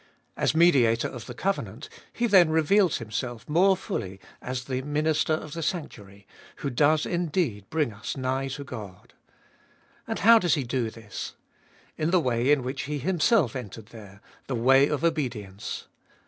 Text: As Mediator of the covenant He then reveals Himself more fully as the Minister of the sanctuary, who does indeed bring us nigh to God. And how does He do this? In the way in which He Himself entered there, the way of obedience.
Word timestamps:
As 0.35 0.55
Mediator 0.55 1.07
of 1.07 1.27
the 1.27 1.35
covenant 1.35 1.87
He 2.11 2.25
then 2.25 2.49
reveals 2.49 2.97
Himself 2.97 3.47
more 3.47 3.77
fully 3.77 4.19
as 4.41 4.63
the 4.63 4.81
Minister 4.81 5.33
of 5.33 5.53
the 5.53 5.61
sanctuary, 5.61 6.25
who 6.55 6.71
does 6.71 7.05
indeed 7.05 7.69
bring 7.69 7.93
us 7.93 8.17
nigh 8.17 8.47
to 8.47 8.63
God. 8.63 9.13
And 10.07 10.17
how 10.17 10.39
does 10.39 10.55
He 10.55 10.63
do 10.63 10.89
this? 10.89 11.35
In 11.99 12.09
the 12.09 12.19
way 12.19 12.51
in 12.51 12.63
which 12.63 12.85
He 12.85 12.97
Himself 12.97 13.55
entered 13.55 13.89
there, 13.89 14.21
the 14.47 14.55
way 14.55 14.87
of 14.87 15.03
obedience. 15.03 15.85